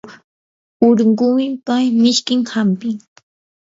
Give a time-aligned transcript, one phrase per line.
[0.87, 2.95] urunquypa mishkin hampim.